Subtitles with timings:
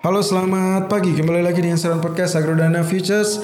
[0.00, 1.12] Halo selamat pagi.
[1.12, 3.36] Kembali lagi dengan Saran Podcast Agrodana Futures.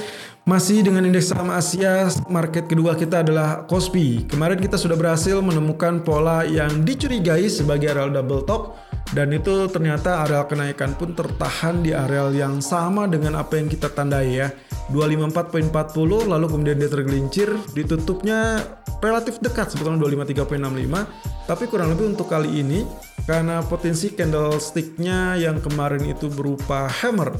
[0.48, 4.24] Masih dengan indeks saham Asia market kedua kita adalah Kospi.
[4.24, 8.72] Kemarin kita sudah berhasil menemukan pola yang dicurigai sebagai areal double top
[9.12, 13.92] dan itu ternyata areal kenaikan pun tertahan di areal yang sama dengan apa yang kita
[13.92, 14.48] tandai ya.
[14.96, 17.52] 254.40 lalu kemudian dia tergelincir.
[17.76, 18.64] Ditutupnya
[19.04, 22.80] relatif dekat sebetulnya 253.65 tapi kurang lebih untuk kali ini
[23.26, 27.34] karena potensi candlesticknya yang kemarin itu berupa hammer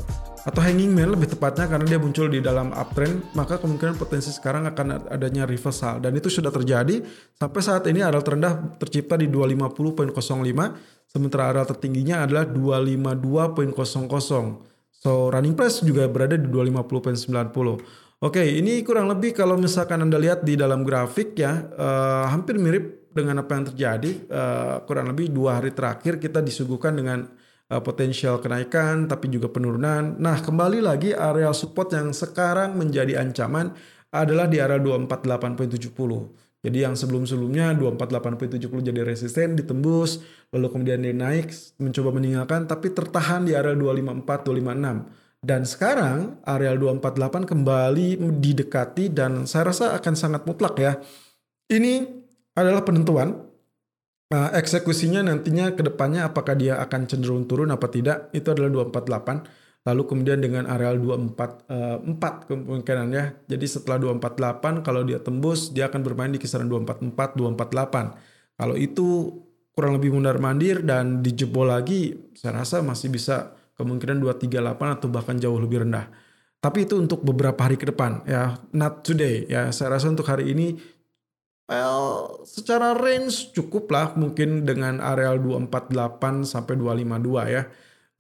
[0.46, 4.66] atau hanging man lebih tepatnya karena dia muncul di dalam uptrend maka kemungkinan potensi sekarang
[4.70, 5.98] akan adanya reversal.
[5.98, 7.02] Dan itu sudah terjadi
[7.34, 13.70] sampai saat ini area terendah tercipta di 250.05 sementara area tertingginya adalah 252.00
[14.90, 20.40] so running price juga berada di 250.90 Oke, ini kurang lebih kalau misalkan Anda lihat
[20.40, 24.12] di dalam grafik ya, uh, hampir mirip dengan apa yang terjadi.
[24.28, 27.24] Uh, kurang lebih dua hari terakhir kita disuguhkan dengan
[27.72, 30.20] uh, potensial kenaikan tapi juga penurunan.
[30.20, 33.72] Nah, kembali lagi area support yang sekarang menjadi ancaman
[34.12, 36.46] adalah di area 248.70.
[36.66, 40.18] Jadi yang sebelum-sebelumnya 248.70 jadi resisten ditembus
[40.50, 46.74] lalu kemudian dia naik mencoba meninggalkan tapi tertahan di area 254 256 dan sekarang area
[46.74, 50.98] 248 kembali didekati dan saya rasa akan sangat mutlak ya.
[51.70, 52.25] Ini
[52.56, 53.46] adalah penentuan
[54.32, 59.66] uh, eksekusinya nantinya ke depannya apakah dia akan cenderung turun apa tidak itu adalah 248
[59.86, 63.46] lalu kemudian dengan areal 24 uh, 4 kemungkinannya.
[63.46, 69.30] Jadi setelah 248 kalau dia tembus dia akan bermain di kisaran 244 248 kalau itu
[69.76, 75.36] kurang lebih mundar mandir dan dijebol lagi saya rasa masih bisa kemungkinan 238 atau bahkan
[75.38, 76.10] jauh lebih rendah.
[76.58, 79.70] Tapi itu untuk beberapa hari ke depan ya not today ya.
[79.70, 80.95] Saya rasa untuk hari ini
[81.66, 87.66] Well, secara range cukup lah mungkin dengan areal 248 sampai 252 ya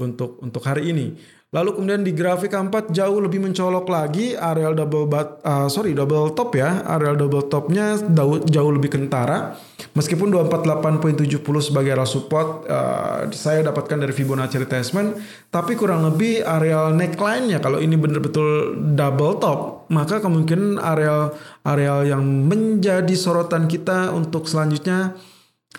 [0.02, 1.14] untuk untuk hari ini.
[1.54, 6.34] Lalu kemudian di grafik keempat jauh lebih mencolok lagi areal double bat, uh, sorry double
[6.34, 9.54] top ya, areal double topnya jauh, jauh lebih kentara.
[9.96, 11.40] Meskipun 248.70
[11.72, 15.16] sebagai area support uh, saya dapatkan dari Fibonacci retracement,
[15.48, 21.32] tapi kurang lebih areal neckline-nya kalau ini benar-betul double top, maka kemungkinan areal
[21.64, 25.16] areal yang menjadi sorotan kita untuk selanjutnya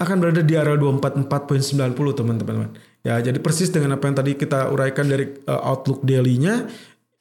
[0.02, 2.74] akan berada di area 244.90 teman-teman.
[3.06, 6.66] Ya, jadi persis dengan apa yang tadi kita uraikan dari uh, outlook daily-nya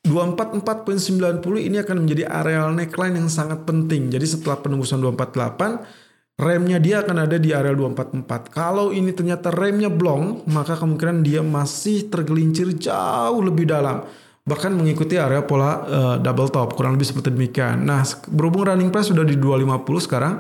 [0.09, 4.09] 244.90 ini akan menjadi areal neckline yang sangat penting.
[4.09, 6.06] Jadi setelah penembusan 248,
[6.37, 8.53] remnya dia akan ada di area 244.
[8.53, 14.05] Kalau ini ternyata remnya blong, maka kemungkinan dia masih tergelincir jauh lebih dalam.
[14.47, 17.83] Bahkan mengikuti area pola uh, double top, kurang lebih seperti demikian.
[17.83, 20.35] Nah, berhubung running price sudah di 250 sekarang,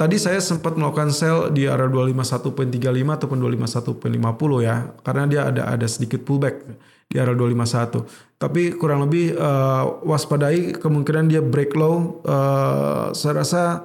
[0.00, 2.80] Tadi saya sempat melakukan sell di area 251.35
[3.20, 6.64] ataupun 251.50 ya, karena dia ada ada sedikit pullback
[7.12, 8.08] di area 251.
[8.40, 12.24] Tapi kurang lebih uh, waspadai kemungkinan dia break low.
[12.24, 13.84] Uh, saya rasa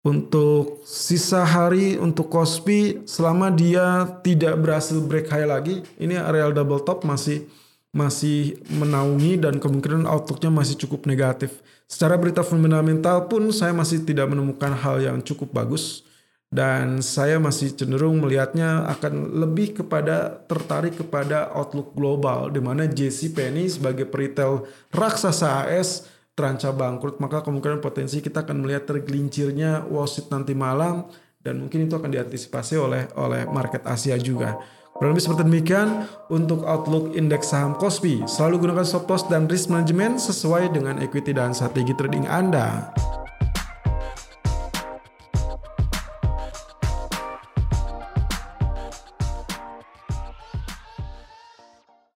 [0.00, 6.80] untuk sisa hari untuk Kospi selama dia tidak berhasil break high lagi, ini area double
[6.80, 7.44] top masih
[7.90, 11.58] masih menaungi dan kemungkinan outlooknya masih cukup negatif.
[11.90, 16.06] Secara berita fundamental pun saya masih tidak menemukan hal yang cukup bagus
[16.50, 23.30] dan saya masih cenderung melihatnya akan lebih kepada tertarik kepada outlook global di mana JC
[23.30, 30.08] Penny sebagai peritel raksasa AS terancam bangkrut maka kemungkinan potensi kita akan melihat tergelincirnya Wall
[30.08, 31.04] Street nanti malam
[31.44, 34.56] dan mungkin itu akan diantisipasi oleh oleh market Asia juga.
[34.96, 35.88] Kurang lebih seperti demikian
[36.28, 38.20] untuk outlook indeks saham Kospi.
[38.28, 42.92] Selalu gunakan stop loss dan risk management sesuai dengan equity dan strategi trading Anda.